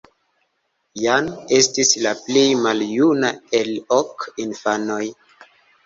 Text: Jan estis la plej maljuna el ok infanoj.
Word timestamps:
Jan 1.01 1.29
estis 1.59 1.93
la 2.07 2.15
plej 2.23 2.47
maljuna 2.65 3.33
el 3.61 3.73
ok 4.03 4.31
infanoj. 4.49 5.03